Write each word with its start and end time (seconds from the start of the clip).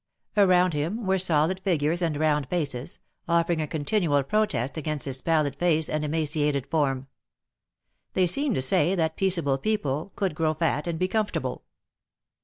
Around 0.35 0.73
him 0.73 1.05
were 1.05 1.19
solid 1.19 1.59
figures 1.59 2.01
and 2.01 2.17
round 2.17 2.49
faces, 2.49 2.97
offering 3.27 3.61
a 3.61 3.67
continual 3.67 4.23
protest 4.23 4.75
against 4.75 5.05
his 5.05 5.21
pallid 5.21 5.55
face 5.55 5.87
and 5.89 6.03
emaciated 6.03 6.65
form. 6.71 7.05
They 8.13 8.25
seemed 8.25 8.55
to 8.55 8.63
say 8.63 8.95
that 8.95 9.15
peaceable 9.15 9.59
people 9.59 10.11
could 10.15 10.33
grow 10.33 10.55
fat 10.55 10.87
and 10.87 10.97
be 10.97 11.07
comfortable. 11.07 11.65